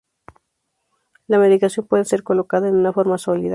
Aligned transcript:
La 1.27 1.37
medicación 1.37 1.85
puede 1.85 2.05
ser 2.05 2.23
colocada 2.23 2.67
en 2.67 2.73
una 2.75 2.91
forma 2.91 3.19
sólida. 3.19 3.49